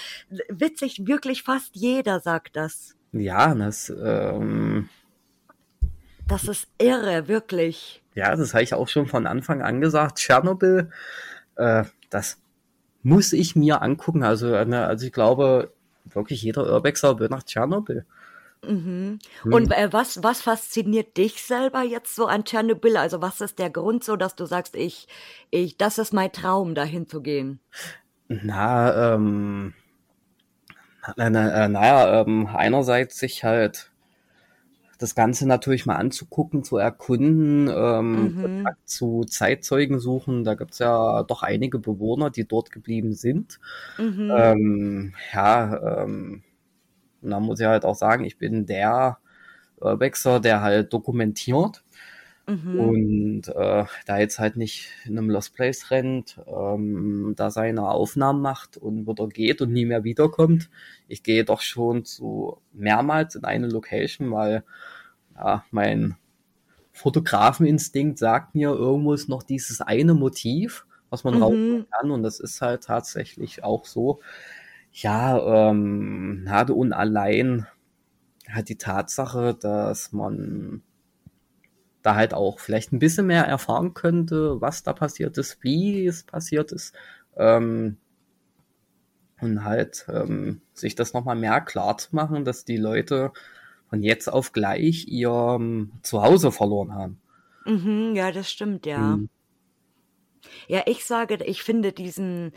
[0.50, 2.96] witzig, wirklich fast jeder sagt das.
[3.12, 4.90] Ja, das, ähm,
[6.28, 8.02] Das ist irre, wirklich.
[8.16, 10.18] ja, das habe ich auch schon von Anfang an gesagt.
[10.18, 10.90] Tschernobyl,
[11.56, 12.40] äh, das
[13.04, 14.24] muss ich mir angucken.
[14.24, 15.72] Also, äh, ne, also ich glaube,
[16.06, 18.06] wirklich jeder Urbexer will nach Tschernobyl.
[18.68, 19.20] Mhm.
[19.44, 19.54] Hm.
[19.54, 22.98] Und äh, was, was fasziniert dich selber jetzt so an Tschernobyl?
[22.98, 25.08] Also was ist der Grund so, dass du sagst, ich,
[25.52, 27.60] ich, das ist mein Traum, dahin zu gehen?
[28.28, 29.74] Na, ähm,
[31.18, 33.92] na, na, äh, naja, ähm, einerseits sich halt
[35.00, 38.36] das Ganze natürlich mal anzugucken, zu erkunden, ähm, Mhm.
[38.36, 40.46] Kontakt zu Zeitzeugen suchen.
[40.46, 43.60] Da gibt's ja doch einige Bewohner, die dort geblieben sind.
[43.98, 44.32] Mhm.
[44.38, 46.44] Ähm, ja, ähm,
[47.24, 49.18] und da muss ich halt auch sagen, ich bin der
[49.80, 51.84] Urbexer, der halt dokumentiert
[52.48, 52.94] Mhm.
[53.12, 58.42] und äh, da jetzt halt nicht in einem Lost Place rennt, ähm, da seine Aufnahmen
[58.42, 60.70] macht und wieder geht und nie mehr wiederkommt.
[61.08, 64.64] Ich gehe doch schon zu mehrmals in eine Location, weil
[65.36, 66.16] ja, mein
[66.94, 71.38] Fotografeninstinkt sagt mir, irgendwo ist noch dieses eine Motiv, was man Mhm.
[71.38, 74.22] rausholen kann und das ist halt tatsächlich auch so.
[74.94, 77.68] Ja, ähm, na, und allein
[78.48, 80.84] hat die Tatsache, dass man
[82.04, 86.24] da halt auch vielleicht ein bisschen mehr erfahren könnte, was da passiert ist, wie es
[86.24, 86.94] passiert ist.
[87.36, 87.98] Ähm,
[89.42, 93.32] und halt ähm, sich das nochmal mehr klar zu machen, dass die Leute
[93.90, 97.22] von jetzt auf gleich ihr ähm, Zuhause verloren haben.
[97.66, 99.18] Mhm, ja, das stimmt, ja.
[99.18, 99.30] Mhm.
[100.68, 102.54] Ja, ich sage, ich finde diesen,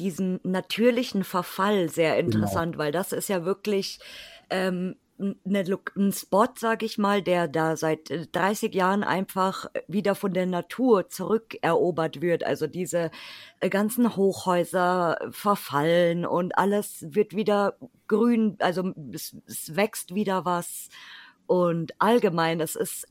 [0.00, 2.26] diesen natürlichen Verfall sehr Genau.
[2.26, 4.00] interessant, weil das ist ja wirklich
[4.48, 4.96] ähm,
[5.44, 10.14] ne, Lo- ein Spot, sag ich mal, der da seit äh, 30 Jahren einfach wieder
[10.14, 12.42] von der Natur zurückerobert wird.
[12.44, 13.10] Also diese
[13.60, 17.76] äh, ganzen Hochhäuser verfallen und alles wird wieder
[18.08, 20.88] grün, also es, es wächst wieder was.
[21.46, 23.06] Und allgemein, es ist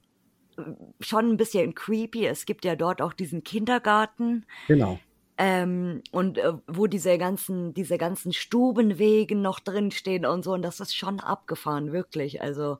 [1.00, 2.26] schon ein bisschen creepy.
[2.26, 5.00] Es gibt ja dort auch diesen Kindergarten, Genau.
[5.42, 10.52] Ähm, und äh, wo diese ganzen, diese ganzen Stubenwegen noch drin stehen und so.
[10.52, 12.42] Und das ist schon abgefahren, wirklich.
[12.42, 12.78] Also,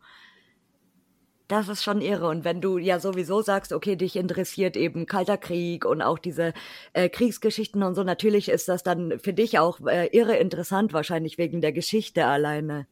[1.48, 2.28] das ist schon irre.
[2.28, 6.54] Und wenn du ja sowieso sagst, okay, dich interessiert eben Kalter Krieg und auch diese
[6.92, 11.38] äh, Kriegsgeschichten und so, natürlich ist das dann für dich auch äh, irre interessant, wahrscheinlich
[11.38, 12.88] wegen der Geschichte alleine.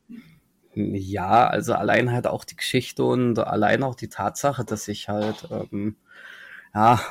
[0.75, 5.49] Ja, also allein halt auch die Geschichte und allein auch die Tatsache, dass ich halt
[5.51, 5.97] ähm,
[6.73, 7.01] ja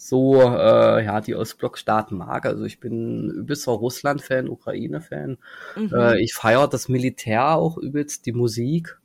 [0.00, 2.46] so äh, ja die Ostblockstaaten mag.
[2.46, 5.36] Also ich bin übelster Russland-Fan, Ukraine-Fan.
[5.76, 5.94] Mhm.
[5.94, 8.98] Äh, ich feiere das Militär auch übelst, die Musik.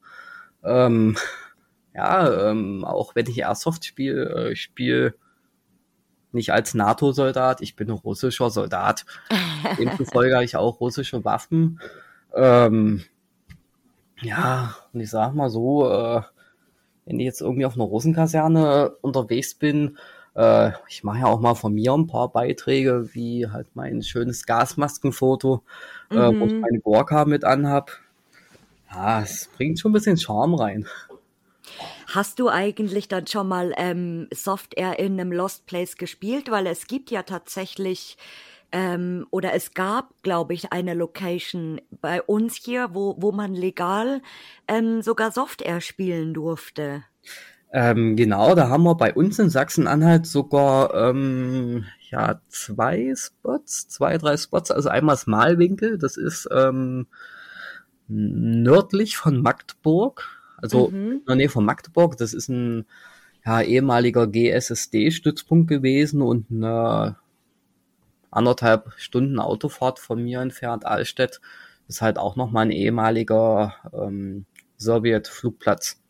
[0.64, 1.18] Ähm,
[1.94, 5.16] ja, ähm, auch wenn ich Airsoft spiele, äh, ich spiele
[6.32, 9.06] nicht als NATO-Soldat, ich bin ein russischer Soldat.
[9.78, 11.82] Demzufolge habe ich auch russische Waffen.
[12.34, 13.04] Ähm,
[14.22, 16.22] ja, und ich sag mal so, äh,
[17.04, 19.98] wenn ich jetzt irgendwie auf einer Russenkaserne unterwegs bin,
[20.36, 24.46] äh, ich mache ja auch mal von mir ein paar Beiträge, wie halt mein schönes
[24.46, 25.64] Gasmaskenfoto,
[26.14, 26.62] äh, wo ich Mhm.
[26.62, 27.92] meine Gorka mit anhab.
[28.94, 30.88] Ja, es bringt schon ein bisschen Charme rein.
[32.08, 36.50] Hast du eigentlich dann schon mal ähm, Soft Air in einem Lost Place gespielt?
[36.52, 38.18] Weil es gibt ja tatsächlich,
[38.72, 44.22] ähm, oder es gab, glaube ich, eine Location bei uns hier, wo, wo man legal
[44.68, 47.04] ähm, sogar Soft Air spielen durfte.
[47.78, 54.18] Ähm, genau, da haben wir bei uns in Sachsen-Anhalt sogar ähm, ja zwei Spots, zwei,
[54.18, 54.72] drei Spots.
[54.72, 57.08] Also einmal das Malwinkel, das ist ähm,
[58.08, 60.24] nördlich von Magdeburg,
[60.56, 61.12] also Mhm.
[61.12, 62.16] in der Nähe von Magdeburg.
[62.18, 62.86] Das ist ein
[63.46, 67.18] ja, ehemaliger GSSD-Stützpunkt gewesen und eine
[68.32, 71.42] anderthalb Stunden Autofahrt von mir entfernt, Allstedt,
[71.90, 74.46] ist halt auch nochmal ein ehemaliger ähm,
[74.78, 76.02] Sowjet-Flugplatz.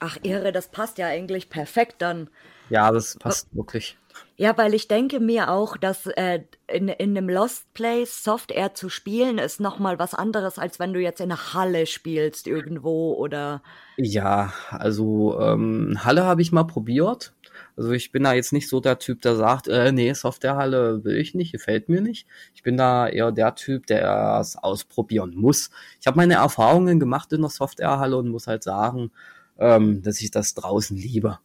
[0.00, 2.28] Ach, irre, das passt ja eigentlich perfekt dann.
[2.70, 3.96] Ja, das passt wirklich.
[4.36, 8.74] Ja, weil ich denke mir auch, dass äh, in, in einem Lost Place Soft Air
[8.74, 13.14] zu spielen ist nochmal was anderes, als wenn du jetzt in einer Halle spielst irgendwo
[13.14, 13.62] oder.
[13.96, 17.32] Ja, also ähm, Halle habe ich mal probiert.
[17.76, 21.16] Also ich bin da jetzt nicht so der Typ, der sagt, äh, nee, Softwarehalle will
[21.16, 22.26] ich nicht, gefällt mir nicht.
[22.54, 25.70] Ich bin da eher der Typ, der es ausprobieren muss.
[26.00, 29.10] Ich habe meine Erfahrungen gemacht in der Softwarehalle und muss halt sagen,
[29.58, 31.38] ähm, dass ich das draußen liebe.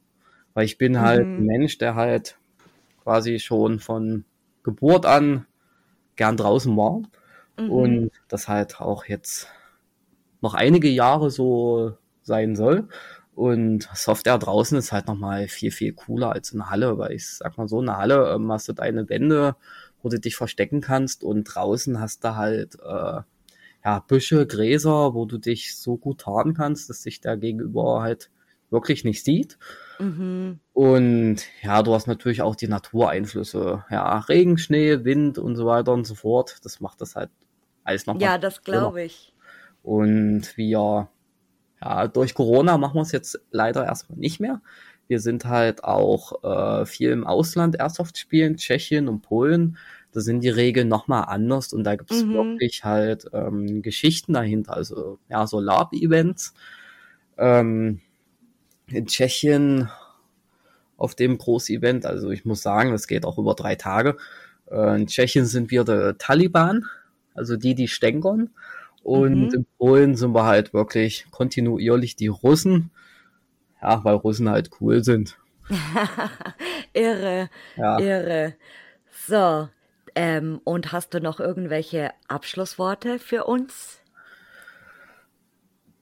[0.53, 1.37] Weil ich bin halt mhm.
[1.37, 2.37] ein Mensch, der halt
[3.03, 4.25] quasi schon von
[4.63, 5.45] Geburt an
[6.15, 7.01] gern draußen war.
[7.59, 7.71] Mhm.
[7.71, 9.47] Und das halt auch jetzt
[10.41, 12.87] noch einige Jahre so sein soll.
[13.35, 17.27] Und Software draußen ist halt nochmal viel, viel cooler als in der Halle, weil ich
[17.27, 19.55] sag mal so, in der Halle ähm, hast du deine Wände,
[20.03, 23.21] wo du dich verstecken kannst und draußen hast du halt äh,
[23.83, 28.31] ja, Büsche, Gräser, wo du dich so gut tarnen kannst, dass sich der Gegenüber halt
[28.69, 29.57] wirklich nicht sieht.
[29.99, 30.59] Mhm.
[30.73, 33.85] Und ja, du hast natürlich auch die Natureinflüsse.
[33.89, 36.57] Ja, Regen, Schnee, Wind und so weiter und so fort.
[36.63, 37.29] Das macht das halt
[37.83, 38.19] alles noch.
[38.19, 39.33] Ja, das glaube ich.
[39.83, 41.09] Und wir
[41.83, 44.61] ja, durch Corona machen wir es jetzt leider erstmal nicht mehr.
[45.07, 49.77] Wir sind halt auch äh, viel im Ausland Airsoft spielen, Tschechien und Polen.
[50.13, 52.33] Da sind die Regeln nochmal anders und da gibt es mhm.
[52.33, 56.53] wirklich halt ähm, Geschichten dahinter, also ja, so Lab-Events.
[57.37, 57.99] Ähm,
[58.87, 59.89] in Tschechien
[60.97, 64.17] auf dem Groß-Event, also ich muss sagen, das geht auch über drei Tage.
[64.69, 66.85] Äh, in Tschechien sind wir der Taliban,
[67.33, 68.51] also die, die stänkern.
[69.03, 69.53] Und mhm.
[69.53, 72.91] in Polen sind wir halt wirklich kontinuierlich die Russen.
[73.81, 75.37] Ja, weil Russen halt cool sind.
[76.93, 77.99] irre, ja.
[77.99, 78.55] irre.
[79.27, 79.67] So,
[80.15, 83.99] ähm, und hast du noch irgendwelche Abschlussworte für uns?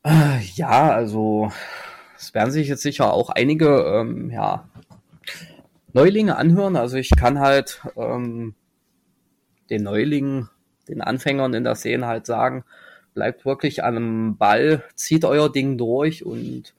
[0.03, 1.51] Äh, ja, also
[2.17, 4.69] es werden sich jetzt sicher auch einige ähm, ja,
[5.93, 6.75] Neulinge anhören.
[6.75, 8.55] Also ich kann halt ähm,
[9.69, 10.49] den Neulingen,
[10.87, 12.63] den Anfängern in der Szene halt sagen,
[13.13, 16.73] bleibt wirklich an einem Ball, zieht euer Ding durch und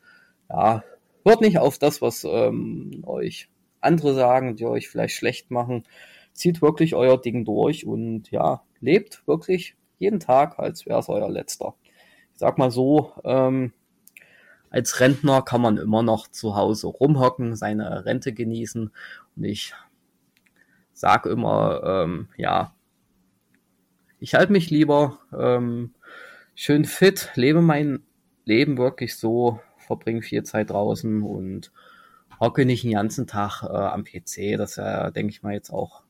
[0.49, 0.83] ja,
[1.25, 3.49] hört nicht auf das, was ähm, euch
[3.81, 5.85] andere sagen, die euch vielleicht schlecht machen.
[6.33, 11.31] Zieht wirklich euer Ding durch und ja, lebt wirklich jeden Tag, als wäre es euer
[11.31, 11.75] letzter.
[12.33, 13.73] Ich sag mal so, ähm,
[14.71, 18.91] als Rentner kann man immer noch zu Hause rumhocken, seine Rente genießen.
[19.37, 19.75] Und ich
[20.95, 22.75] sag immer, ähm, ja,
[24.19, 25.95] ich halte mich lieber ähm,
[26.55, 28.03] schön fit, lebe mein
[28.45, 31.73] Leben wirklich so, verbringe viel Zeit draußen und
[32.41, 34.57] hocke nicht den ganzen Tag äh, am PC.
[34.57, 36.02] Das ist ja, denke ich mal, jetzt auch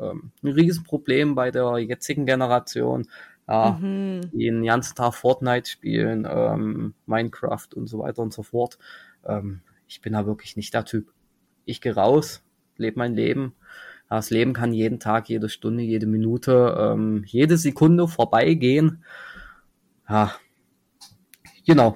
[0.00, 3.06] ähm, ein Riesenproblem bei der jetzigen Generation.
[3.48, 4.20] Ja, mhm.
[4.32, 8.78] die den ganzen Tag Fortnite spielen, ähm, Minecraft und so weiter und so fort.
[9.24, 11.12] Ähm, ich bin da wirklich nicht der Typ.
[11.64, 12.42] Ich gehe raus,
[12.76, 13.54] lebe mein Leben.
[14.10, 19.02] Ja, das Leben kann jeden Tag, jede Stunde, jede Minute, ähm, jede Sekunde vorbeigehen.
[20.08, 20.34] Ja,
[21.66, 21.94] genau.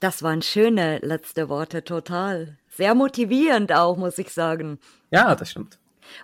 [0.00, 2.58] Das waren schöne letzte Worte, total.
[2.68, 4.78] Sehr motivierend auch, muss ich sagen.
[5.10, 5.78] Ja, das stimmt.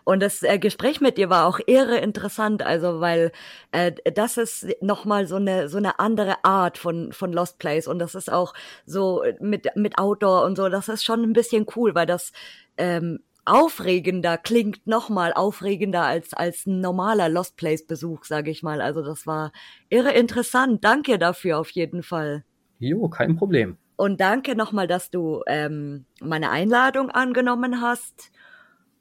[0.05, 3.33] Und das äh, Gespräch mit dir war auch irre interessant, also weil
[3.73, 7.99] äh, das ist nochmal so eine so eine andere Art von von Lost Place und
[7.99, 8.55] das ist auch
[8.87, 12.33] so mit mit Outdoor und so, das ist schon ein bisschen cool, weil das
[12.77, 18.81] ähm, aufregender klingt nochmal aufregender als als ein normaler Lost Place Besuch, sage ich mal.
[18.81, 19.53] Also das war
[19.89, 20.85] irre interessant.
[20.85, 22.45] Danke dafür auf jeden Fall.
[22.79, 23.77] Jo, kein Problem.
[23.97, 28.31] Und danke nochmal, dass du ähm, meine Einladung angenommen hast.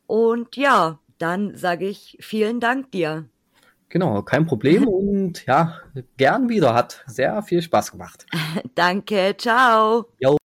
[0.08, 3.26] Und ja, dann sage ich vielen Dank dir.
[3.90, 5.80] Genau, kein Problem und ja,
[6.18, 6.74] gern wieder.
[6.74, 8.26] Hat sehr viel Spaß gemacht.
[8.76, 10.08] Danke, ciao.
[10.20, 10.37] Jo,